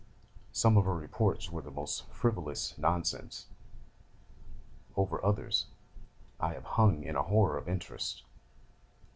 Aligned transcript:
Some 0.51 0.77
of 0.77 0.85
her 0.85 0.95
reports 0.95 1.51
were 1.51 1.61
the 1.61 1.69
most 1.69 2.09
frivolous 2.09 2.75
nonsense: 2.75 3.45
over 4.95 5.23
others 5.23 5.67
I 6.39 6.53
have 6.55 6.63
hung 6.65 7.03
in 7.03 7.15
a 7.15 7.21
horror 7.21 7.55
of 7.55 7.69
interest. 7.69 8.23